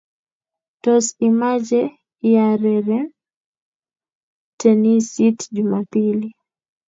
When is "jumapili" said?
5.55-6.27